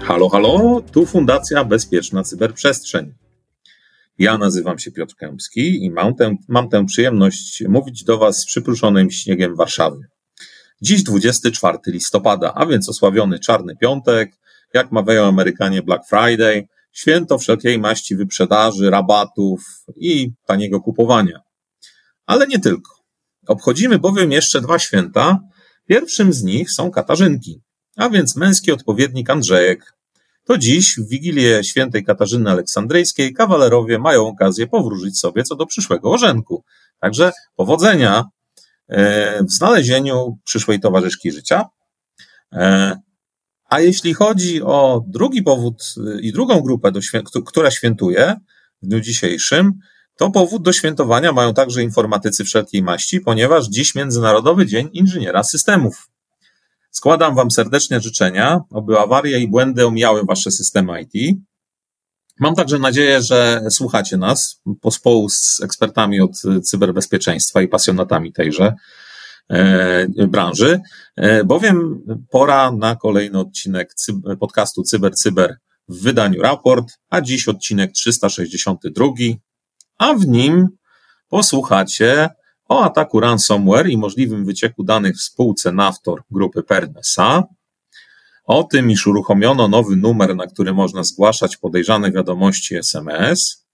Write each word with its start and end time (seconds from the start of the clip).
Halo, 0.00 0.28
halo, 0.28 0.82
tu 0.92 1.06
Fundacja 1.06 1.64
Bezpieczna 1.64 2.22
Cyberprzestrzeń. 2.22 3.14
Ja 4.18 4.38
nazywam 4.38 4.78
się 4.78 4.90
Piotr 4.92 5.14
Kępski 5.14 5.84
i 5.84 5.90
mam 5.90 6.14
tę, 6.14 6.36
mam 6.48 6.68
tę 6.68 6.86
przyjemność 6.86 7.62
mówić 7.68 8.04
do 8.04 8.18
Was 8.18 8.38
z 8.38 8.46
przypruszonym 8.46 9.10
śniegiem 9.10 9.56
Warszawy. 9.56 10.00
Dziś 10.82 11.02
24 11.02 11.78
listopada, 11.86 12.52
a 12.54 12.66
więc 12.66 12.88
osławiony 12.88 13.38
Czarny 13.38 13.76
Piątek, 13.76 14.32
jak 14.74 14.92
mawiają 14.92 15.24
Amerykanie 15.24 15.82
Black 15.82 16.08
Friday, 16.08 16.68
święto 16.98 17.38
wszelkiej 17.38 17.78
maści 17.78 18.16
wyprzedaży, 18.16 18.90
rabatów 18.90 19.60
i 19.96 20.32
taniego 20.46 20.80
kupowania. 20.80 21.40
Ale 22.26 22.46
nie 22.46 22.58
tylko. 22.58 22.92
Obchodzimy 23.46 23.98
bowiem 23.98 24.32
jeszcze 24.32 24.60
dwa 24.60 24.78
święta. 24.78 25.40
Pierwszym 25.86 26.32
z 26.32 26.42
nich 26.42 26.70
są 26.70 26.90
Katarzynki, 26.90 27.60
a 27.96 28.10
więc 28.10 28.36
męski 28.36 28.72
odpowiednik 28.72 29.30
Andrzejek. 29.30 29.94
To 30.44 30.58
dziś, 30.58 30.96
w 30.96 31.08
Wigilię 31.08 31.64
świętej 31.64 32.04
Katarzyny 32.04 32.50
Aleksandryjskiej, 32.50 33.34
kawalerowie 33.34 33.98
mają 33.98 34.26
okazję 34.26 34.66
powróżyć 34.66 35.18
sobie 35.18 35.42
co 35.42 35.56
do 35.56 35.66
przyszłego 35.66 36.10
orzenku. 36.10 36.64
Także 37.00 37.32
powodzenia 37.56 38.24
e, 38.88 39.44
w 39.44 39.50
znalezieniu 39.50 40.38
przyszłej 40.44 40.80
towarzyszki 40.80 41.32
życia. 41.32 41.68
A 43.68 43.80
jeśli 43.80 44.14
chodzi 44.14 44.62
o 44.62 45.04
drugi 45.06 45.42
powód 45.42 45.94
y, 46.16 46.20
i 46.20 46.32
drugą 46.32 46.60
grupę, 46.60 46.92
która 47.46 47.70
świętuje 47.70 48.36
w 48.82 48.86
dniu 48.86 49.00
dzisiejszym, 49.00 49.72
to 50.16 50.30
powód 50.30 50.62
do 50.62 50.72
świętowania 50.72 51.32
mają 51.32 51.54
także 51.54 51.82
informatycy 51.82 52.44
wszelkiej 52.44 52.82
maści, 52.82 53.20
ponieważ 53.20 53.68
dziś 53.68 53.94
Międzynarodowy 53.94 54.66
Dzień 54.66 54.90
Inżyniera 54.92 55.44
Systemów. 55.44 56.08
Składam 56.90 57.34
Wam 57.34 57.50
serdecznie 57.50 58.00
życzenia, 58.00 58.60
aby 58.74 58.98
awarie 58.98 59.38
i 59.38 59.48
błędy 59.48 59.86
omijały 59.86 60.24
Wasze 60.24 60.50
systemy 60.50 61.02
IT. 61.02 61.38
Mam 62.40 62.54
także 62.54 62.78
nadzieję, 62.78 63.22
że 63.22 63.62
słuchacie 63.70 64.16
nas 64.16 64.60
pospołu 64.80 65.28
z 65.28 65.60
ekspertami 65.62 66.20
od 66.20 66.42
cyberbezpieczeństwa 66.64 67.62
i 67.62 67.68
pasjonatami 67.68 68.32
tejże 68.32 68.74
branży, 70.28 70.80
e, 71.16 71.44
bowiem 71.44 72.04
pora 72.30 72.72
na 72.72 72.96
kolejny 72.96 73.38
odcinek 73.38 73.94
podcastu 74.40 74.82
Cyber 74.82 75.14
Cyber 75.14 75.56
w 75.88 76.02
wydaniu 76.02 76.42
raport, 76.42 76.88
a 77.10 77.20
dziś 77.20 77.48
odcinek 77.48 77.92
362, 77.92 79.06
a 79.98 80.14
w 80.14 80.26
nim 80.26 80.68
posłuchacie 81.28 82.28
o 82.68 82.84
ataku 82.84 83.20
ransomware 83.20 83.88
i 83.88 83.96
możliwym 83.96 84.44
wycieku 84.44 84.84
danych 84.84 85.16
w 85.16 85.22
spółce 85.22 85.72
Naftor 85.72 86.22
grupy 86.30 86.62
Pernesa, 86.62 87.42
o 88.44 88.64
tym, 88.64 88.90
iż 88.90 89.06
uruchomiono 89.06 89.68
nowy 89.68 89.96
numer, 89.96 90.36
na 90.36 90.46
który 90.46 90.74
można 90.74 91.02
zgłaszać 91.02 91.56
podejrzane 91.56 92.12
wiadomości 92.12 92.76
SMS. 92.76 93.67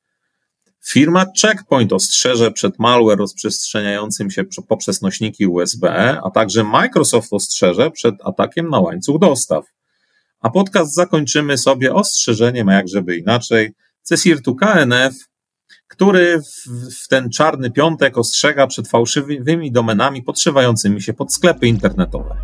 Firma 0.88 1.26
Checkpoint 1.42 1.92
ostrzeże 1.92 2.50
przed 2.50 2.78
malware 2.78 3.18
rozprzestrzeniającym 3.18 4.30
się 4.30 4.44
poprzez 4.68 5.02
nośniki 5.02 5.46
USB, 5.46 5.90
a 6.22 6.30
także 6.30 6.64
Microsoft 6.64 7.32
ostrzeże 7.32 7.90
przed 7.90 8.14
atakiem 8.24 8.70
na 8.70 8.80
łańcuch 8.80 9.20
dostaw. 9.20 9.64
A 10.40 10.50
podcast 10.50 10.94
zakończymy 10.94 11.58
sobie 11.58 11.94
ostrzeżeniem, 11.94 12.68
a 12.68 12.74
jak 12.74 12.88
żeby 12.88 13.16
inaczej, 13.16 13.72
CSIRT-u 14.08 14.56
KNF 14.56 15.14
który 15.88 16.42
w, 16.42 16.68
w 16.94 17.08
ten 17.08 17.30
czarny 17.30 17.70
piątek 17.70 18.18
ostrzega 18.18 18.66
przed 18.66 18.88
fałszywymi 18.88 19.72
domenami 19.72 20.22
podszywającymi 20.22 21.02
się 21.02 21.14
pod 21.14 21.32
sklepy 21.32 21.66
internetowe. 21.66 22.36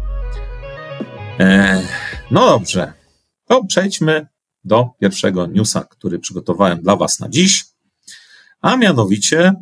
E, 1.41 1.83
no 2.31 2.47
dobrze, 2.47 2.93
to 3.47 3.65
przejdźmy 3.65 4.27
do 4.65 4.91
pierwszego 5.01 5.47
newsa, 5.47 5.85
który 5.91 6.19
przygotowałem 6.19 6.83
dla 6.83 6.97
Was 6.97 7.21
na 7.21 7.29
dziś, 7.29 7.65
a 8.61 8.77
mianowicie 8.77 9.55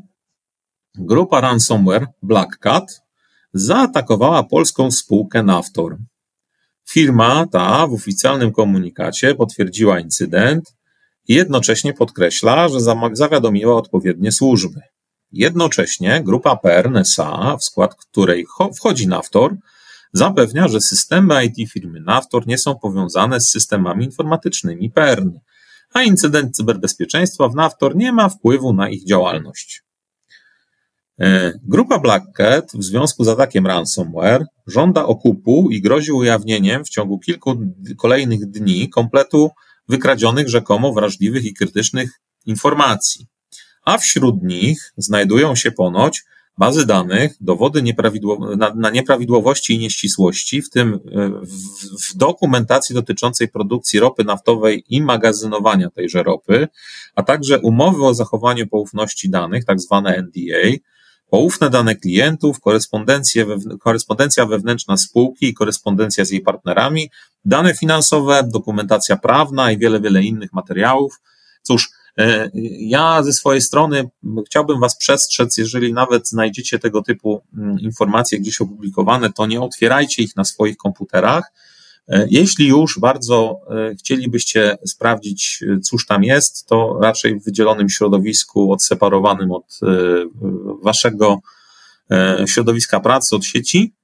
grupa 0.95 1.41
ransomware 1.41 2.07
Black 2.23 2.59
Cat 2.59 3.03
zaatakowała 3.53 4.43
polską 4.43 4.91
spółkę 4.91 5.43
Naftor. 5.43 5.97
Firma 6.89 7.47
ta 7.53 7.87
w 7.87 7.95
oficjalnym 7.95 8.53
komunikacie 8.53 9.35
potwierdziła 9.35 10.01
incydent 10.01 10.75
i 11.29 11.35
jednocześnie 11.35 11.95
podkreśla, 11.95 12.69
że 12.69 12.81
zawiadomiła 13.13 13.77
odpowiednie 13.77 14.33
służby. 14.33 14.81
Jednocześnie 15.33 16.23
grupa 16.25 16.57
PERN 16.57 16.97
SA, 16.97 17.57
w 17.57 17.65
skład 17.65 17.95
której 17.95 18.47
wchodzi 18.77 19.09
Naftor, 19.09 19.57
zapewnia, 20.13 20.69
że 20.69 20.81
systemy 20.81 21.45
IT 21.45 21.73
firmy 21.73 22.01
Naftor 22.01 22.47
nie 22.47 22.59
są 22.59 22.79
powiązane 22.79 23.41
z 23.41 23.51
systemami 23.51 24.05
informatycznymi 24.05 24.91
PERN, 24.91 25.31
a 25.95 26.03
incydent 26.03 26.57
cyberbezpieczeństwa 26.57 27.49
w 27.49 27.55
Naftor 27.55 27.97
nie 27.97 28.13
ma 28.13 28.29
wpływu 28.29 28.73
na 28.73 28.89
ich 28.89 29.05
działalność. 29.05 29.83
E, 31.21 31.53
grupa 31.63 31.99
Black 31.99 32.25
Cat 32.37 32.71
w 32.75 32.85
związku 32.85 33.25
z 33.25 33.29
atakiem 33.29 33.67
ransomware 33.67 34.47
żąda 34.67 35.05
okupu 35.07 35.71
i 35.71 35.81
grozi 35.81 36.13
ujawnieniem 36.13 36.85
w 36.85 36.89
ciągu 36.89 37.19
kilku 37.19 37.57
kolejnych 37.99 38.47
dni 38.47 38.89
kompletu 38.89 39.51
wykradzionych 39.89 40.49
rzekomo 40.49 40.93
wrażliwych 40.93 41.45
i 41.45 41.55
krytycznych 41.55 42.21
informacji. 42.47 43.27
A 43.85 43.99
wśród 43.99 44.43
nich 44.43 44.93
znajdują 44.97 45.55
się 45.55 45.73
ponoć 45.73 46.25
bazy 46.59 46.87
danych, 46.87 47.37
dowody 47.41 47.83
nieprawidłow 47.83 48.39
na, 48.57 48.75
na, 48.75 48.91
nieprawidłowości 48.91 49.75
i 49.75 49.79
nieścisłości, 49.79 50.63
w 50.63 50.71
tym 50.71 50.95
e, 50.95 51.29
w, 51.29 51.53
w, 52.03 52.17
dokumentacji 52.17 52.95
dotyczącej 52.95 53.49
produkcji 53.49 54.01
ropy 54.01 54.25
naftowej 54.25 54.85
i 54.89 55.03
magazynowania 55.03 55.91
tejże 55.91 56.23
ropy, 56.23 56.69
a 57.15 57.23
także 57.23 57.59
umowy 57.59 58.05
o 58.05 58.15
zachowaniu 58.15 58.67
poufności 58.67 59.31
danych, 59.31 59.65
tak 59.65 59.81
zwane 59.81 60.23
NDA, 60.23 60.79
poufne 61.31 61.71
dane 61.71 61.97
klientów, 61.97 62.61
korespondencja 63.81 64.47
wewnętrzna 64.47 64.97
spółki 64.97 65.47
i 65.47 65.55
korespondencja 65.55 66.25
z 66.25 66.31
jej 66.31 66.41
partnerami, 66.41 67.11
dane 67.45 67.75
finansowe, 67.75 68.49
dokumentacja 68.53 69.17
prawna 69.17 69.73
i 69.73 69.79
wiele, 69.79 70.01
wiele 70.01 70.23
innych 70.23 70.53
materiałów. 70.53 71.21
Cóż, 71.63 71.91
ja 72.79 73.23
ze 73.23 73.33
swojej 73.33 73.61
strony 73.61 74.11
chciałbym 74.47 74.81
Was 74.81 74.97
przestrzec, 74.97 75.59
jeżeli 75.59 75.93
nawet 75.93 76.29
znajdziecie 76.29 76.79
tego 76.79 77.03
typu 77.03 77.43
mm, 77.57 77.79
informacje 77.81 78.39
gdzieś 78.41 78.61
opublikowane, 78.61 79.33
to 79.33 79.47
nie 79.47 79.61
otwierajcie 79.61 80.23
ich 80.23 80.37
na 80.37 80.45
swoich 80.45 80.77
komputerach. 80.77 81.53
E, 82.09 82.27
jeśli 82.31 82.67
już 82.69 82.99
bardzo 82.99 83.61
e, 83.71 83.95
chcielibyście 83.95 84.79
sprawdzić, 84.87 85.65
cóż 85.83 86.07
tam 86.07 86.25
jest, 86.25 86.67
to 86.67 86.99
raczej 87.03 87.41
w 87.41 87.45
wydzielonym 87.45 87.91
środowisku, 87.91 88.73
odseparowanym 88.73 89.53
od 89.53 89.81
Waszego 90.83 91.39
środowiska 92.47 93.01
pracy, 93.01 93.37
od 93.37 93.45
sieci. 93.45 93.98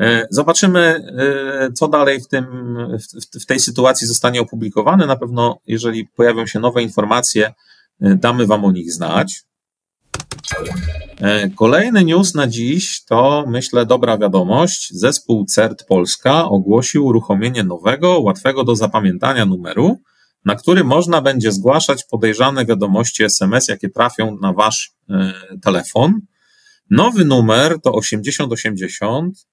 E, 0.00 0.26
zobaczymy, 0.30 0.80
e, 1.18 1.72
co 1.72 1.88
dalej 1.88 2.20
w, 2.20 2.28
tym, 2.28 2.46
w 3.42 3.46
tej 3.46 3.60
sytuacji 3.60 4.06
zostanie 4.06 4.40
opublikowane. 4.40 5.06
Na 5.06 5.16
pewno, 5.16 5.58
jeżeli 5.66 6.06
pojawią 6.06 6.46
się 6.46 6.60
nowe 6.60 6.82
informacje, 6.82 7.54
e, 8.00 8.14
damy 8.14 8.46
Wam 8.46 8.64
o 8.64 8.72
nich 8.72 8.92
znać. 8.92 9.46
Kolejny 11.56 12.04
news 12.04 12.34
na 12.34 12.46
dziś 12.46 13.04
to, 13.04 13.44
myślę, 13.48 13.86
dobra 13.86 14.18
wiadomość. 14.18 14.94
Zespół 14.94 15.44
CERT 15.44 15.84
Polska 15.84 16.44
ogłosił 16.44 17.06
uruchomienie 17.06 17.64
nowego, 17.64 18.20
łatwego 18.20 18.64
do 18.64 18.76
zapamiętania 18.76 19.46
numeru, 19.46 19.98
na 20.44 20.54
który 20.54 20.84
można 20.84 21.20
będzie 21.20 21.52
zgłaszać 21.52 22.04
podejrzane 22.04 22.66
wiadomości 22.66 23.24
SMS, 23.24 23.68
jakie 23.68 23.88
trafią 23.88 24.36
na 24.42 24.52
Wasz 24.52 24.92
telefon. 25.62 26.20
Nowy 26.90 27.24
numer 27.24 27.80
to 27.82 27.92
8080 27.92 29.46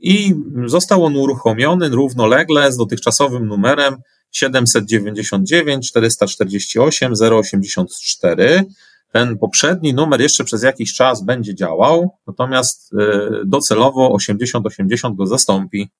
i 0.00 0.34
został 0.66 1.04
on 1.04 1.16
uruchomiony 1.16 1.88
równolegle 1.88 2.72
z 2.72 2.76
dotychczasowym 2.76 3.46
numerem 3.46 3.96
799 4.32 5.88
448 5.90 7.12
084. 7.32 8.64
Ten 9.12 9.38
poprzedni 9.38 9.94
numer 9.94 10.20
jeszcze 10.20 10.44
przez 10.44 10.62
jakiś 10.62 10.94
czas 10.94 11.24
będzie 11.24 11.54
działał, 11.54 12.10
natomiast 12.26 12.94
e, 12.94 13.30
docelowo 13.44 14.12
8080 14.12 15.16
go 15.16 15.26
zastąpi. 15.26 15.90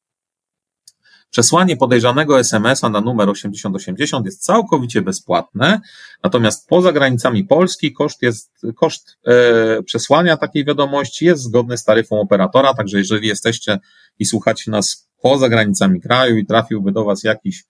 Przesłanie 1.31 1.77
podejrzanego 1.77 2.39
SMS-a 2.39 2.89
na 2.89 3.01
numer 3.01 3.29
8080 3.29 4.27
jest 4.27 4.45
całkowicie 4.45 5.03
bezpłatne, 5.03 5.81
natomiast 6.25 6.69
poza 6.69 6.93
granicami 6.93 7.45
Polski 7.45 7.93
koszt, 7.93 8.23
jest, 8.23 8.51
koszt 8.77 9.19
e, 9.27 9.83
przesłania 9.83 10.37
takiej 10.37 10.65
wiadomości 10.65 11.25
jest 11.25 11.43
zgodny 11.43 11.79
z 11.79 11.85
taryfą 11.85 12.21
operatora, 12.21 12.75
także 12.75 12.99
jeżeli 12.99 13.29
jesteście 13.29 13.79
i 14.19 14.25
słuchacie 14.25 14.71
nas 14.71 15.09
poza 15.23 15.49
granicami 15.49 16.01
kraju 16.01 16.37
i 16.37 16.47
trafiłby 16.47 16.93
do 16.93 17.05
Was 17.05 17.25
jakiś 17.25 17.65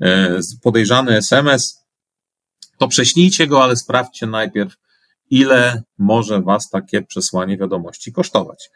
e, 0.00 0.38
podejrzany 0.62 1.16
SMS, 1.16 1.86
to 2.78 2.88
prześlijcie 2.88 3.46
go, 3.46 3.62
ale 3.62 3.76
sprawdźcie 3.76 4.26
najpierw, 4.26 4.74
ile 5.30 5.82
może 5.98 6.42
Was 6.42 6.70
takie 6.70 7.02
przesłanie 7.02 7.58
wiadomości 7.58 8.12
kosztować. 8.12 8.70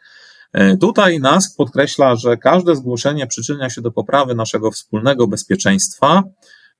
E, 0.53 0.77
tutaj 0.77 1.19
NASK 1.19 1.57
podkreśla, 1.57 2.15
że 2.15 2.37
każde 2.37 2.75
zgłoszenie 2.75 3.27
przyczynia 3.27 3.69
się 3.69 3.81
do 3.81 3.91
poprawy 3.91 4.35
naszego 4.35 4.71
wspólnego 4.71 5.27
bezpieczeństwa. 5.27 6.23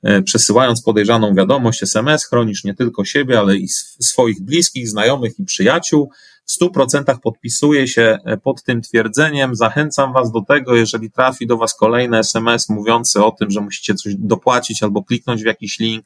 E, 0.03 0.21
przesyłając 0.21 0.81
podejrzaną 0.81 1.35
wiadomość 1.35 1.83
SMS, 1.83 2.25
chronisz 2.25 2.63
nie 2.63 2.73
tylko 2.73 3.05
siebie, 3.05 3.39
ale 3.39 3.55
i 3.55 3.67
swoich 3.99 4.41
bliskich, 4.41 4.89
znajomych 4.89 5.39
i 5.39 5.45
przyjaciół. 5.45 6.11
W 6.45 6.61
100% 6.61 7.19
podpisuję 7.23 7.87
się 7.87 8.17
e, 8.25 8.37
pod 8.37 8.63
tym 8.63 8.81
twierdzeniem. 8.81 9.55
Zachęcam 9.55 10.13
Was 10.13 10.31
do 10.31 10.41
tego, 10.41 10.75
jeżeli 10.75 11.11
trafi 11.11 11.47
do 11.47 11.57
Was 11.57 11.75
kolejny 11.75 12.17
SMS 12.17 12.69
mówiący 12.69 13.23
o 13.23 13.31
tym, 13.31 13.51
że 13.51 13.61
musicie 13.61 13.95
coś 13.95 14.15
dopłacić 14.17 14.83
albo 14.83 15.03
kliknąć 15.03 15.43
w 15.43 15.45
jakiś 15.45 15.79
link, 15.79 16.05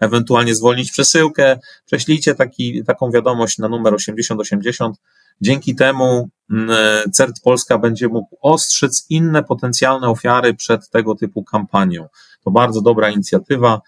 ewentualnie 0.00 0.54
zwolnić 0.54 0.92
przesyłkę, 0.92 1.58
prześlijcie 1.86 2.34
taki, 2.34 2.84
taką 2.84 3.10
wiadomość 3.10 3.58
na 3.58 3.68
numer 3.68 3.94
8080. 3.94 4.96
Dzięki 5.40 5.74
temu 5.74 6.28
mm, 6.50 6.70
CERT 7.12 7.40
Polska 7.44 7.78
będzie 7.78 8.08
mógł 8.08 8.36
ostrzec 8.40 9.06
inne 9.08 9.42
potencjalne 9.42 10.08
ofiary 10.08 10.54
przed 10.54 10.90
tego 10.90 11.14
typu 11.14 11.44
kampanią. 11.44 12.06
To 12.44 12.50
bardzo 12.50 12.80
dobra 12.80 13.10
inicjatywa. 13.10 13.80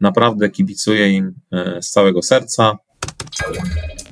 Naprawdę 0.00 0.50
kibicuję 0.50 1.10
im 1.10 1.34
e, 1.52 1.82
z 1.82 1.90
całego 1.90 2.22
serca. 2.22 2.78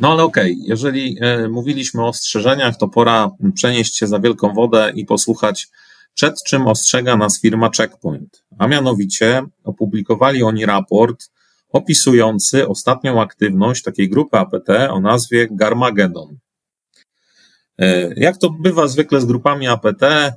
No 0.01 0.13
ale 0.13 0.23
okej, 0.23 0.53
okay, 0.53 0.65
jeżeli 0.69 1.17
e, 1.21 1.49
mówiliśmy 1.49 2.03
o 2.03 2.09
ostrzeżeniach, 2.09 2.77
to 2.77 2.89
pora 2.89 3.31
przenieść 3.55 3.97
się 3.97 4.07
za 4.07 4.19
wielką 4.21 4.55
wodę 4.55 4.93
i 4.95 5.05
posłuchać, 5.05 5.69
przed 6.15 6.43
czym 6.43 6.67
ostrzega 6.67 7.17
nas 7.17 7.41
firma 7.41 7.71
Checkpoint. 7.77 8.43
A 8.59 8.67
mianowicie 8.67 9.43
opublikowali 9.65 10.43
oni 10.43 10.67
raport 10.67 11.31
opisujący 11.73 12.69
ostatnią 12.69 13.21
aktywność 13.21 13.83
takiej 13.83 14.09
grupy 14.09 14.39
APT 14.39 14.69
o 14.91 15.01
nazwie 15.01 15.49
Garmagedon. 15.51 16.39
E, 17.78 18.14
jak 18.17 18.38
to 18.38 18.50
bywa 18.50 18.88
zwykle 18.88 19.20
z 19.20 19.25
grupami 19.25 19.69
APT, 19.69 20.02
e, 20.02 20.32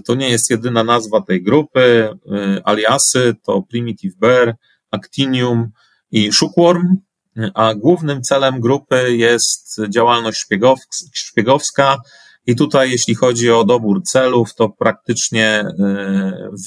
to 0.00 0.14
nie 0.14 0.30
jest 0.30 0.50
jedyna 0.50 0.84
nazwa 0.84 1.20
tej 1.20 1.42
grupy. 1.42 2.08
E, 2.32 2.60
aliasy 2.64 3.34
to 3.42 3.62
Primitive 3.62 4.16
Bear, 4.16 4.56
Actinium 4.90 5.70
i 6.10 6.32
Shookworm, 6.32 6.96
a 7.54 7.74
głównym 7.74 8.22
celem 8.22 8.60
grupy 8.60 9.16
jest 9.16 9.80
działalność 9.88 10.46
szpiegowska. 11.12 11.98
I 12.46 12.56
tutaj, 12.56 12.90
jeśli 12.90 13.14
chodzi 13.14 13.50
o 13.50 13.64
dobór 13.64 14.02
celów, 14.02 14.54
to 14.54 14.68
praktycznie 14.68 15.64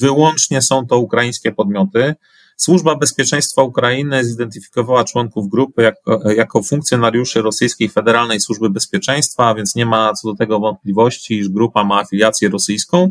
wyłącznie 0.00 0.62
są 0.62 0.86
to 0.86 0.98
ukraińskie 0.98 1.52
podmioty. 1.52 2.14
Służba 2.56 2.96
Bezpieczeństwa 2.96 3.62
Ukrainy 3.62 4.24
zidentyfikowała 4.24 5.04
członków 5.04 5.48
grupy 5.48 5.82
jako, 5.82 6.30
jako 6.30 6.62
funkcjonariuszy 6.62 7.42
Rosyjskiej 7.42 7.88
Federalnej 7.88 8.40
Służby 8.40 8.70
Bezpieczeństwa, 8.70 9.54
więc 9.54 9.74
nie 9.74 9.86
ma 9.86 10.12
co 10.12 10.28
do 10.28 10.34
tego 10.34 10.60
wątpliwości, 10.60 11.38
iż 11.38 11.48
grupa 11.48 11.84
ma 11.84 11.98
afiliację 11.98 12.48
rosyjską. 12.48 13.10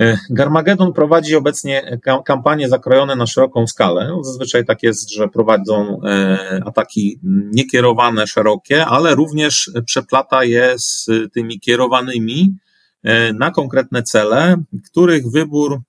E, 0.00 0.18
Garmagedon 0.30 0.92
prowadzi 0.92 1.36
obecnie 1.36 2.00
kampanie 2.24 2.68
zakrojone 2.68 3.16
na 3.16 3.26
szeroką 3.26 3.66
skalę. 3.66 4.18
Zazwyczaj 4.22 4.64
tak 4.64 4.82
jest, 4.82 5.10
że 5.10 5.28
prowadzą 5.28 6.00
e, 6.04 6.60
ataki 6.66 7.20
niekierowane, 7.52 8.26
szerokie, 8.26 8.86
ale 8.86 9.14
również 9.14 9.70
przeplata 9.86 10.44
je 10.44 10.74
z 10.78 11.10
tymi 11.32 11.60
kierowanymi 11.60 12.56
e, 13.02 13.32
na 13.32 13.50
konkretne 13.50 14.02
cele, 14.02 14.56
których 14.90 15.30
wybór 15.30 15.80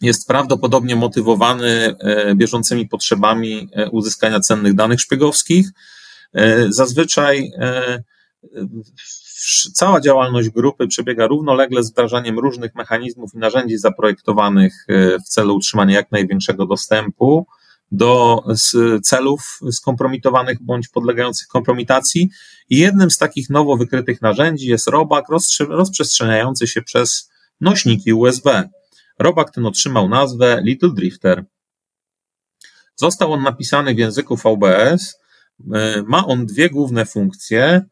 jest 0.00 0.28
prawdopodobnie 0.28 0.96
motywowany 0.96 1.94
e, 2.00 2.34
bieżącymi 2.34 2.88
potrzebami 2.88 3.68
e, 3.72 3.90
uzyskania 3.90 4.40
cennych 4.40 4.74
danych 4.74 5.00
szpiegowskich. 5.00 5.70
E, 6.34 6.72
zazwyczaj 6.72 7.52
cała 9.74 10.00
działalność 10.00 10.48
grupy 10.48 10.86
przebiega 10.86 11.26
równolegle 11.26 11.82
z 11.82 11.90
wdrażaniem 11.90 12.38
różnych 12.38 12.74
mechanizmów 12.74 13.34
i 13.34 13.38
narzędzi 13.38 13.78
zaprojektowanych 13.78 14.86
w 15.26 15.28
celu 15.28 15.56
utrzymania 15.56 15.96
jak 15.96 16.12
największego 16.12 16.66
dostępu 16.66 17.46
do 17.92 18.42
celów 19.02 19.60
skompromitowanych 19.72 20.62
bądź 20.62 20.88
podlegających 20.88 21.48
kompromitacji. 21.48 22.30
I 22.70 22.78
jednym 22.78 23.10
z 23.10 23.18
takich 23.18 23.50
nowo 23.50 23.76
wykrytych 23.76 24.22
narzędzi 24.22 24.66
jest 24.66 24.88
robak 24.88 25.24
rozprzestrzeniający 25.68 26.66
się 26.66 26.82
przez 26.82 27.30
nośniki 27.60 28.12
USB. 28.12 28.68
Robak 29.20 29.50
ten 29.50 29.66
otrzymał 29.66 30.08
nazwę 30.08 30.60
Little 30.64 30.90
Drifter. 30.94 31.44
Został 32.96 33.32
on 33.32 33.42
napisany 33.42 33.94
w 33.94 33.98
języku 33.98 34.36
VBS. 34.36 35.20
Ma 36.06 36.26
on 36.26 36.46
dwie 36.46 36.70
główne 36.70 37.06
funkcje. 37.06 37.82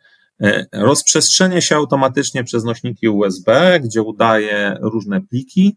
Rozprzestrzenia 0.72 1.60
się 1.60 1.76
automatycznie 1.76 2.44
przez 2.44 2.64
nośniki 2.64 3.08
USB, 3.08 3.80
gdzie 3.80 4.02
udaje 4.02 4.76
różne 4.80 5.20
pliki, 5.20 5.76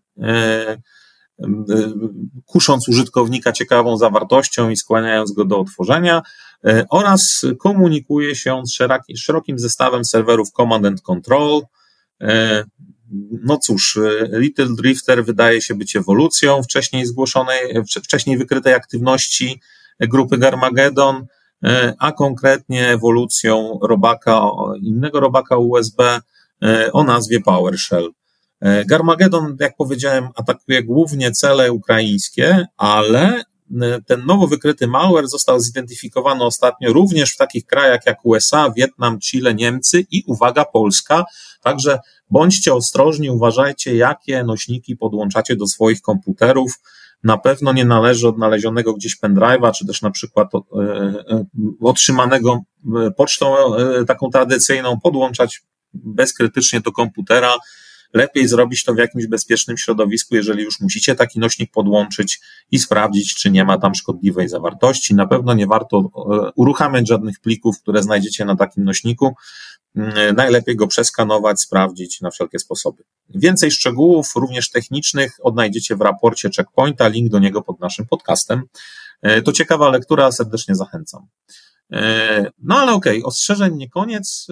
kusząc 2.45 2.89
użytkownika 2.89 3.51
ciekawą 3.51 3.98
zawartością 3.98 4.69
i 4.69 4.77
skłaniając 4.77 5.31
go 5.31 5.45
do 5.45 5.59
otworzenia, 5.59 6.21
oraz 6.89 7.45
komunikuje 7.59 8.36
się 8.36 8.62
z 8.65 9.19
szerokim 9.19 9.59
zestawem 9.59 10.06
serwerów 10.06 10.51
Command 10.51 10.86
and 10.86 11.01
Control, 11.01 11.62
no 13.43 13.57
cóż, 13.57 13.95
y, 13.95 14.29
Little 14.31 14.75
Drifter 14.77 15.25
wydaje 15.25 15.61
się 15.61 15.75
być 15.75 15.95
ewolucją 15.95 16.63
wcześniej 16.63 17.05
zgłoszonej, 17.05 17.59
wcześniej 18.03 18.37
wykrytej 18.37 18.73
aktywności 18.73 19.61
grupy 19.99 20.37
Garmagedon, 20.37 21.15
y, 21.15 21.93
a 21.99 22.11
konkretnie 22.11 22.87
ewolucją 22.87 23.79
robaka, 23.81 24.41
innego 24.81 25.19
robaka 25.19 25.57
USB 25.57 26.19
o 26.93 27.03
nazwie 27.03 27.41
PowerShell. 27.41 28.09
Garmagedon, 28.85 29.57
jak 29.59 29.75
powiedziałem, 29.75 30.29
atakuje 30.35 30.83
głównie 30.83 31.31
cele 31.31 31.71
ukraińskie, 31.71 32.65
ale 32.77 33.43
ten 34.06 34.25
nowo 34.25 34.47
wykryty 34.47 34.88
malware 34.88 35.27
został 35.27 35.59
zidentyfikowany 35.59 36.44
ostatnio 36.44 36.94
również 36.94 37.33
w 37.33 37.38
takich 37.38 37.65
krajach 37.65 38.01
jak 38.06 38.25
USA, 38.25 38.71
Wietnam, 38.77 39.19
Chile, 39.19 39.53
Niemcy 39.53 40.06
i 40.12 40.23
uwaga, 40.27 40.65
Polska. 40.65 41.25
Także 41.62 42.00
bądźcie 42.29 42.73
ostrożni, 42.73 43.29
uważajcie, 43.29 43.95
jakie 43.95 44.44
nośniki 44.44 44.95
podłączacie 44.95 45.56
do 45.56 45.68
swoich 45.68 46.01
komputerów. 46.01 46.79
Na 47.23 47.38
pewno 47.38 47.73
nie 47.73 47.85
należy 47.85 48.27
odnalezionego 48.27 48.94
gdzieś 48.94 49.18
pendrive'a, 49.23 49.71
czy 49.71 49.88
też 49.88 50.01
na 50.01 50.12
przykład 50.12 50.56
e, 50.56 50.59
e, 50.59 51.45
otrzymanego 51.81 52.60
e, 53.07 53.12
pocztą 53.12 53.55
taką 54.07 54.29
tradycyjną 54.29 55.00
podłączać 55.00 55.62
bezkrytycznie 55.93 56.81
do 56.81 56.91
komputera 56.91 57.53
lepiej 58.13 58.48
zrobić 58.48 58.84
to 58.84 58.94
w 58.94 58.98
jakimś 58.98 59.27
bezpiecznym 59.27 59.77
środowisku, 59.77 60.36
jeżeli 60.36 60.63
już 60.63 60.80
musicie 60.80 61.15
taki 61.15 61.39
nośnik 61.39 61.72
podłączyć 61.72 62.39
i 62.72 62.80
sprawdzić, 62.80 63.36
czy 63.36 63.51
nie 63.51 63.65
ma 63.65 63.77
tam 63.77 63.96
szkodliwej 63.96 64.50
zawartości. 64.50 65.15
Na 65.15 65.27
pewno 65.27 65.53
nie 65.53 65.68
warto 65.68 65.98
e, 65.98 66.51
uruchamiać 66.56 67.08
żadnych 67.08 67.39
plików, 67.39 67.82
które 67.82 68.03
znajdziecie 68.03 68.46
na 68.46 68.56
takim 68.56 68.84
nośniku. 68.84 69.36
Mm, 69.96 70.36
najlepiej 70.36 70.75
go 70.75 70.88
przeskanować, 70.88 71.62
sprawdzić 71.62 72.22
na 72.22 72.32
wszelkie 72.32 72.60
sposoby. 72.60 73.03
Więcej 73.30 73.72
szczegółów, 73.72 74.32
również 74.36 74.70
technicznych, 74.70 75.38
odnajdziecie 75.41 75.96
w 75.96 76.01
raporcie 76.01 76.50
Checkpointa, 76.58 77.08
link 77.08 77.32
do 77.32 77.39
niego 77.39 77.62
pod 77.62 77.80
naszym 77.80 78.06
podcastem. 78.06 78.63
E, 79.22 79.41
to 79.41 79.51
ciekawa 79.51 79.89
lektura, 79.89 80.32
serdecznie 80.32 80.75
zachęcam. 80.75 81.27
E, 81.91 82.51
no 82.63 82.77
ale 82.77 82.91
okej, 82.91 83.18
okay, 83.18 83.27
ostrzeżeń 83.27 83.75
nie 83.75 83.89
koniec. 83.89 84.48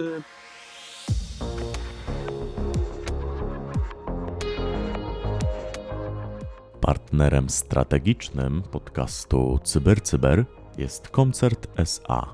Partnerem 6.89 7.50
strategicznym 7.50 8.62
podcastu 8.62 9.60
CyberCyber 9.63 10.46
jest 10.77 11.08
Koncert 11.08 11.67
SA, 11.77 12.34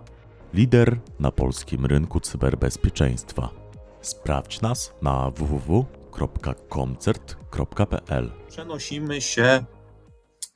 lider 0.54 1.00
na 1.20 1.32
polskim 1.32 1.86
rynku 1.86 2.20
cyberbezpieczeństwa. 2.20 3.50
Sprawdź 4.02 4.62
nas 4.62 4.94
na 5.02 5.32
www.koncert.pl. 5.32 8.32
Przenosimy 8.50 9.22
się 9.22 9.66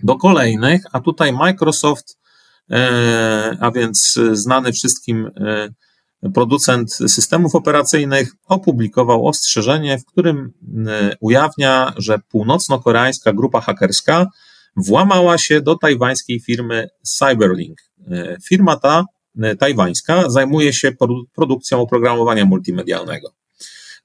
do 0.04 0.16
kolejnych, 0.16 0.82
a 0.92 1.00
tutaj 1.00 1.34
Microsoft, 1.34 2.18
e, 2.72 3.58
a 3.60 3.72
więc 3.72 4.20
znany 4.32 4.74
wszystkim 4.74 5.28
e, 5.28 5.70
producent 6.34 6.94
systemów 6.94 7.56
operacyjnych 7.56 8.36
opublikował 8.48 9.28
ostrzeżenie, 9.28 9.98
w 9.98 10.06
którym 10.06 10.54
e, 10.88 11.16
ujawnia, 11.20 11.94
że 11.98 12.20
północno-koreańska 12.30 13.34
grupa 13.34 13.62
hakerska 13.62 14.28
włamała 14.76 15.38
się 15.38 15.62
do 15.62 15.76
tajwańskiej 15.76 16.40
firmy 16.40 16.90
Cyberlink. 17.04 17.78
E, 18.12 18.38
firma 18.48 18.76
ta, 18.76 19.06
e, 19.42 19.56
tajwańska, 19.56 20.30
zajmuje 20.30 20.74
się 20.74 20.92
produkcją 21.36 21.82
oprogramowania 21.82 22.46
multimedialnego. 22.46 23.34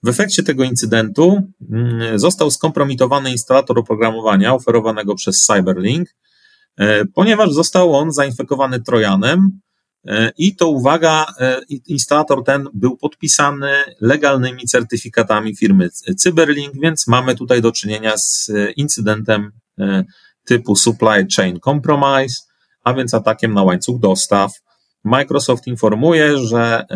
W 0.03 0.09
efekcie 0.09 0.43
tego 0.43 0.65
incydentu 0.65 1.43
mm, 1.71 2.19
został 2.19 2.51
skompromitowany 2.51 3.31
instalator 3.31 3.79
oprogramowania 3.79 4.55
oferowanego 4.55 5.15
przez 5.15 5.47
Cyberlink, 5.47 6.09
ponieważ 7.15 7.53
został 7.53 7.97
on 7.97 8.13
zainfekowany 8.13 8.81
trojanem 8.81 9.61
i 10.39 10.57
to 10.57 10.69
uwaga, 10.69 11.27
instalator 11.87 12.45
ten 12.45 12.69
był 12.75 12.97
podpisany 12.97 13.73
legalnymi 14.01 14.67
certyfikatami 14.67 15.57
firmy 15.57 15.89
Cyberlink, 16.19 16.75
więc 16.83 17.07
mamy 17.07 17.35
tutaj 17.35 17.63
do 17.63 17.73
czynienia 17.73 18.17
z 18.17 18.51
incydentem 18.77 19.53
typu 20.45 20.77
supply 20.77 21.27
chain 21.37 21.61
compromise, 21.61 22.37
a 22.85 22.95
więc 22.95 23.15
atakiem 23.15 23.55
na 23.55 23.63
łańcuch 23.63 24.01
dostaw. 24.01 24.53
Microsoft 25.05 25.67
informuje, 25.67 26.39
że 26.39 26.87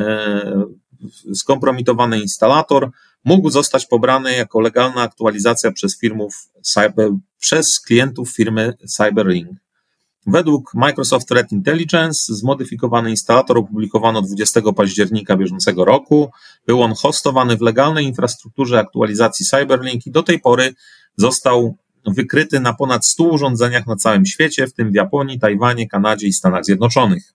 skompromitowany 1.35 2.21
instalator 2.21 2.91
mógł 3.25 3.51
zostać 3.51 3.87
pobrany 3.87 4.37
jako 4.37 4.61
legalna 4.61 5.03
aktualizacja 5.03 5.73
przez 5.73 5.99
firmów 5.99 6.35
cyber, 6.63 7.11
przez 7.39 7.81
klientów 7.81 8.31
firmy 8.31 8.75
CyberLink. 8.97 9.49
Według 10.31 10.75
Microsoft 10.75 11.29
Threat 11.29 11.53
Intelligence 11.53 12.35
zmodyfikowany 12.35 13.11
instalator 13.11 13.59
opublikowano 13.59 14.23
20 14.23 14.61
października 14.77 15.37
bieżącego 15.37 15.85
roku. 15.85 16.31
Był 16.67 16.83
on 16.83 16.95
hostowany 16.95 17.57
w 17.57 17.61
legalnej 17.61 18.05
infrastrukturze 18.07 18.79
aktualizacji 18.79 19.47
CyberLink 19.47 20.07
i 20.07 20.11
do 20.11 20.23
tej 20.23 20.41
pory 20.41 20.75
został 21.17 21.77
wykryty 22.07 22.61
na 22.61 22.75
ponad 22.75 23.07
100 23.07 23.25
urządzeniach 23.25 23.87
na 23.87 23.97
całym 23.97 24.27
świecie, 24.27 24.67
w 24.67 24.73
tym 24.73 24.91
w 24.91 24.95
Japonii, 24.95 25.39
Tajwanie, 25.39 25.89
Kanadzie 25.89 26.27
i 26.27 26.33
Stanach 26.33 26.65
Zjednoczonych. 26.65 27.35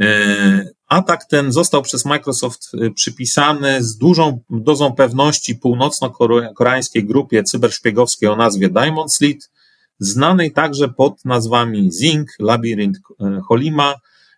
E, 0.00 0.70
atak 0.88 1.24
ten 1.24 1.52
został 1.52 1.82
przez 1.82 2.04
Microsoft 2.04 2.70
e, 2.74 2.90
przypisany 2.90 3.82
z 3.82 3.96
dużą 3.96 4.40
dozą 4.50 4.92
pewności 4.92 5.54
północno-koreańskiej 5.54 7.04
grupie 7.04 7.42
cyberszpiegowskiej 7.42 8.28
o 8.28 8.36
nazwie 8.36 8.68
Diamond 8.68 9.12
Slit, 9.12 9.50
znanej 10.00 10.52
także 10.52 10.88
pod 10.88 11.24
nazwami 11.24 11.92
Zing, 11.92 12.28
Labyrinth 12.38 13.00
e, 13.20 13.40
Holima 13.48 13.94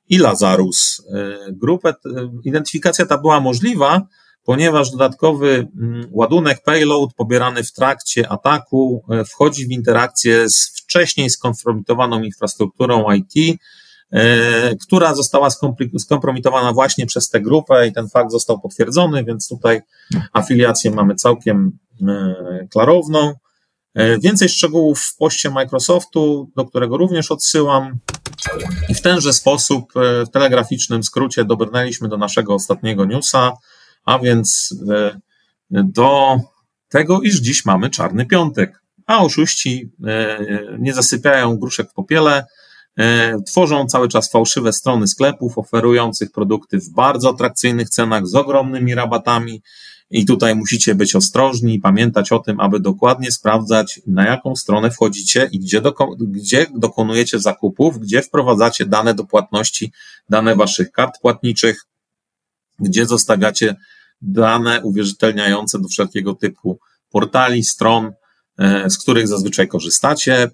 i 0.09 0.19
Lazarus. 0.19 1.02
Grupę, 1.52 1.95
identyfikacja 2.45 3.07
ta 3.07 3.19
była 3.19 3.40
możliwa, 3.40 4.07
ponieważ 4.45 4.90
dodatkowy 4.90 5.69
mm, 5.81 6.09
ładunek 6.11 6.62
payload 6.62 7.14
pobierany 7.14 7.62
w 7.64 7.73
trakcie 7.73 8.28
ataku 8.28 9.04
wchodzi 9.28 9.66
w 9.66 9.71
interakcję 9.71 10.50
z 10.50 10.83
wcześniej 10.83 11.31
skonfrontowaną 11.31 12.23
infrastrukturą 12.23 13.12
IT, 13.12 13.59
E, 14.12 14.76
która 14.76 15.14
została 15.14 15.49
skompromitowana 15.99 16.73
właśnie 16.73 17.07
przez 17.07 17.31
tę 17.31 17.40
grupę 17.40 17.88
i 17.88 17.92
ten 17.92 18.09
fakt 18.09 18.31
został 18.31 18.61
potwierdzony, 18.61 19.25
więc 19.25 19.49
tutaj 19.49 19.81
afiliację 20.33 20.90
mamy 20.90 21.14
całkiem 21.14 21.78
e, 22.09 22.35
klarowną. 22.71 23.35
E, 23.95 24.19
więcej 24.19 24.49
szczegółów 24.49 25.01
w 25.01 25.17
poście 25.17 25.51
Microsoftu, 25.51 26.51
do 26.57 26.65
którego 26.65 26.97
również 26.97 27.31
odsyłam. 27.31 27.99
I 28.89 28.95
w 28.95 29.01
tenże 29.01 29.33
sposób, 29.33 29.93
w 30.27 30.31
telegraficznym 30.33 31.03
skrócie, 31.03 31.45
dobrnęliśmy 31.45 32.09
do 32.09 32.17
naszego 32.17 32.55
ostatniego 32.55 33.05
newsa, 33.05 33.53
a 34.05 34.19
więc 34.19 34.75
do 35.71 36.37
tego, 36.89 37.21
iż 37.21 37.41
dziś 37.41 37.65
mamy 37.65 37.91
czarny 37.91 38.27
piątek, 38.27 38.83
a 39.07 39.19
oszuści 39.19 39.91
nie 40.79 40.95
zasypiają 40.95 41.57
gruszek 41.57 41.91
w 41.91 41.95
popiele, 41.95 42.45
E, 42.99 43.37
tworzą 43.47 43.87
cały 43.87 44.09
czas 44.09 44.31
fałszywe 44.31 44.73
strony 44.73 45.09
sklepów 45.09 45.59
oferujących 45.59 46.33
produkty 46.33 46.79
w 46.79 46.91
bardzo 46.91 47.31
atrakcyjnych 47.31 47.89
cenach 47.89 48.27
z 48.27 48.35
ogromnymi 48.35 48.95
rabatami. 48.95 49.63
I 50.12 50.26
tutaj 50.26 50.54
musicie 50.54 50.95
być 50.95 51.16
ostrożni 51.16 51.75
i 51.75 51.81
pamiętać 51.81 52.33
o 52.33 52.38
tym, 52.38 52.61
aby 52.61 52.81
dokładnie 52.81 53.33
sprawdzać, 53.33 54.00
na 54.07 54.26
jaką 54.26 54.57
stronę 54.57 54.90
wchodzicie 54.90 55.49
i 55.52 55.59
gdzie, 55.59 55.81
doko 55.81 56.16
gdzie 56.21 56.66
dokonujecie 56.75 57.38
zakupów, 57.38 57.99
gdzie 57.99 58.23
wprowadzacie 58.23 58.87
dane 58.87 59.14
do 59.14 59.25
płatności, 59.25 59.92
dane 60.28 60.57
waszych 60.57 60.92
kart 60.92 61.21
płatniczych, 61.21 61.87
gdzie 62.78 63.07
zostawiacie 63.07 63.76
dane 64.23 64.83
uwierzytelniające 64.83 65.78
do 65.78 65.88
wszelkiego 65.88 66.35
typu 66.35 66.78
portali, 67.11 67.64
stron, 67.64 68.12
e, 68.59 68.90
z 68.90 68.99
których 68.99 69.28
zazwyczaj 69.28 69.69
korzystacie. 69.69 70.50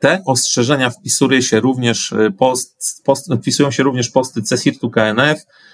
Te 0.00 0.22
ostrzeżenia 0.26 0.90
wpisuje 0.90 1.42
się 1.42 1.60
również 1.60 2.12
e, 2.12 2.30
post, 2.30 3.02
post, 3.04 3.28
wpisują 3.40 3.70
się 3.70 3.82
również 3.82 4.10
posty 4.10 4.42
CSIRT-u 4.42 4.90
KNF, 4.90 5.38
e, 5.38 5.73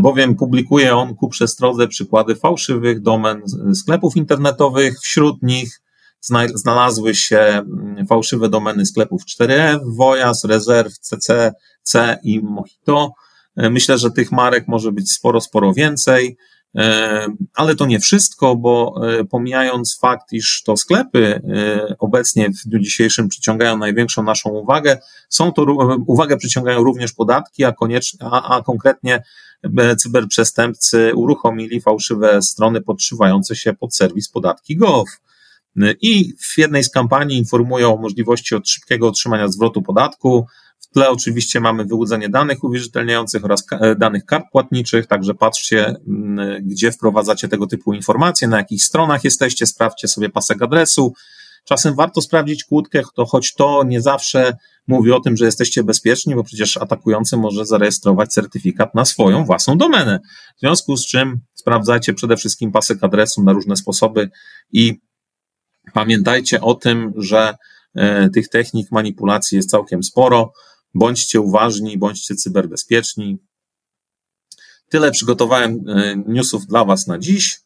bowiem 0.00 0.34
publikuje 0.34 0.96
on 0.96 1.14
ku 1.14 1.28
przestrodze 1.28 1.88
przykłady 1.88 2.34
fałszywych 2.34 3.00
domen 3.00 3.42
sklepów 3.74 4.16
internetowych. 4.16 5.00
Wśród 5.00 5.42
nich 5.42 5.80
znalazły 6.54 7.14
się 7.14 7.38
mm, 7.38 8.06
fałszywe 8.06 8.48
domeny 8.48 8.86
sklepów 8.86 9.22
4F, 9.24 9.78
Vojas, 9.96 10.44
Reserve, 10.44 10.98
CC, 10.98 11.52
C 11.82 12.18
i 12.22 12.40
Mojito. 12.40 13.12
E, 13.56 13.70
myślę, 13.70 13.98
że 13.98 14.10
tych 14.10 14.32
marek 14.32 14.68
może 14.68 14.92
być 14.92 15.12
sporo, 15.12 15.40
sporo 15.40 15.72
więcej. 15.74 16.36
E, 16.76 17.26
ale 17.54 17.74
to 17.74 17.86
nie 17.86 18.00
wszystko, 18.00 18.56
bo 18.56 19.00
e, 19.08 19.24
pomijając 19.24 19.98
fakt, 19.98 20.32
iż 20.32 20.62
to 20.62 20.76
sklepy 20.76 21.40
e, 21.54 21.94
obecnie 21.98 22.50
w 22.50 22.68
dniu 22.68 22.78
dzisiejszym 22.78 23.28
przyciągają 23.28 23.78
największą 23.78 24.22
naszą 24.22 24.50
uwagę, 24.50 24.98
są 25.28 25.52
to 25.52 25.62
uwagę 26.06 26.36
przyciągają 26.36 26.84
również 26.84 27.12
podatki, 27.12 27.64
a, 27.64 27.72
koniecznie, 27.72 28.18
a, 28.22 28.56
a 28.56 28.62
konkretnie 28.62 29.22
cyberprzestępcy 29.98 31.12
uruchomili 31.14 31.80
fałszywe 31.80 32.42
strony 32.42 32.80
podszywające 32.80 33.56
się 33.56 33.72
pod 33.72 33.94
serwis 33.94 34.28
podatki.gov. 34.28 35.04
I 36.00 36.34
w 36.40 36.58
jednej 36.58 36.84
z 36.84 36.90
kampanii 36.90 37.38
informują 37.38 37.94
o 37.94 37.96
możliwości 37.96 38.54
od 38.54 38.68
szybkiego 38.68 39.08
otrzymania 39.08 39.48
zwrotu 39.48 39.82
podatku, 39.82 40.46
tle 40.96 41.10
oczywiście 41.10 41.60
mamy 41.60 41.84
wyłudzenie 41.84 42.28
danych 42.28 42.64
uwierzytelniających 42.64 43.44
oraz 43.44 43.64
e, 43.72 43.94
danych 43.94 44.24
kart 44.24 44.44
płatniczych, 44.52 45.06
także 45.06 45.34
patrzcie, 45.34 45.94
mm, 46.08 46.66
gdzie 46.66 46.92
wprowadzacie 46.92 47.48
tego 47.48 47.66
typu 47.66 47.92
informacje, 47.92 48.48
na 48.48 48.56
jakich 48.56 48.84
stronach 48.84 49.24
jesteście, 49.24 49.66
sprawdźcie 49.66 50.08
sobie 50.08 50.28
pasek 50.28 50.62
adresu. 50.62 51.12
Czasem 51.64 51.94
warto 51.94 52.22
sprawdzić 52.22 52.64
kłódkę, 52.64 53.02
to 53.14 53.26
choć 53.26 53.54
to 53.54 53.82
nie 53.86 54.00
zawsze 54.00 54.56
mówi 54.86 55.12
o 55.12 55.20
tym, 55.20 55.36
że 55.36 55.44
jesteście 55.44 55.84
bezpieczni, 55.84 56.34
bo 56.34 56.44
przecież 56.44 56.76
atakujący 56.76 57.36
może 57.36 57.66
zarejestrować 57.66 58.32
certyfikat 58.32 58.94
na 58.94 59.04
swoją 59.04 59.44
własną 59.44 59.78
domenę. 59.78 60.20
W 60.56 60.60
związku 60.60 60.96
z 60.96 61.06
czym 61.06 61.40
sprawdzajcie 61.54 62.14
przede 62.14 62.36
wszystkim 62.36 62.72
pasek 62.72 63.04
adresu 63.04 63.42
na 63.42 63.52
różne 63.52 63.76
sposoby 63.76 64.30
i 64.72 65.00
pamiętajcie 65.92 66.60
o 66.60 66.74
tym, 66.74 67.12
że 67.16 67.54
e, 67.94 68.28
tych 68.30 68.48
technik 68.48 68.92
manipulacji 68.92 69.56
jest 69.56 69.70
całkiem 69.70 70.02
sporo. 70.02 70.52
Bądźcie 70.96 71.40
uważni, 71.40 71.98
bądźcie 71.98 72.34
cyberbezpieczni. 72.34 73.38
Tyle 74.88 75.10
przygotowałem 75.10 75.84
e, 75.88 76.16
newsów 76.26 76.66
dla 76.66 76.84
Was 76.84 77.06
na 77.06 77.18
dziś. 77.18 77.60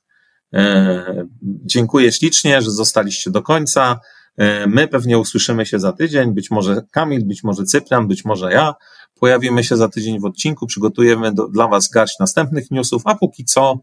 E, 0.55 1.27
dziękuję 1.43 2.13
ślicznie, 2.13 2.63
że 2.63 2.71
zostaliście 2.71 3.31
do 3.31 3.43
końca. 3.43 4.01
E, 4.37 4.67
my 4.67 4.89
pewnie 4.89 5.19
usłyszymy 5.19 5.67
się 5.67 5.79
za 5.79 5.93
tydzień, 5.93 6.35
być 6.35 6.51
może 6.51 6.83
Kamil, 6.91 7.25
być 7.25 7.45
może 7.45 7.65
Cyprian, 7.65 8.09
być 8.09 8.25
może 8.25 8.53
ja. 8.53 8.75
Pojawimy 9.21 9.65
się 9.65 9.77
za 9.77 9.89
tydzień 9.89 10.21
w 10.21 10.25
odcinku, 10.25 10.67
przygotujemy 10.67 11.35
do, 11.35 11.49
dla 11.49 11.69
Was 11.69 11.89
garść 11.89 12.19
następnych 12.21 12.71
newsów, 12.71 13.03
a 13.05 13.15
póki 13.15 13.45
co 13.45 13.79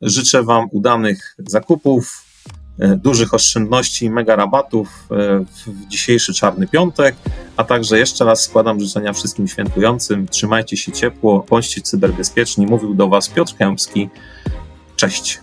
życzę 0.00 0.42
Wam 0.42 0.68
udanych 0.72 1.36
zakupów, 1.38 2.29
dużych 2.78 3.34
oszczędności, 3.34 4.10
mega 4.10 4.36
rabatów 4.36 4.88
e, 5.10 5.14
w 5.38 5.88
dzisiejszy 5.88 6.34
czarny 6.34 6.66
piątek, 6.66 7.16
a 7.56 7.64
także 7.64 7.98
jeszcze 7.98 8.24
raz 8.24 8.42
składam 8.42 8.80
życzenia 8.80 9.12
wszystkim 9.12 9.48
świętującym. 9.48 10.28
Trzymajcie 10.28 10.76
się 10.76 10.92
ciepło, 10.92 11.46
bądźcie 11.50 11.80
cyberbezpieczni. 11.80 12.66
Mówił 12.66 12.94
do 12.94 13.08
Was 13.08 13.28
Piotr 13.28 13.54
Kępski. 13.56 14.08
Cześć. 14.96 15.40